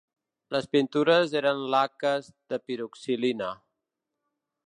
[0.53, 3.51] Les pintures eren laques de piroxilina.